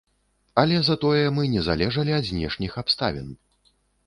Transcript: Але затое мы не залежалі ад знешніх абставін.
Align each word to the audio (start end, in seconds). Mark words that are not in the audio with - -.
Але 0.61 0.79
затое 0.87 1.25
мы 1.35 1.43
не 1.57 1.61
залежалі 1.67 2.17
ад 2.19 2.25
знешніх 2.31 2.81
абставін. 2.85 3.29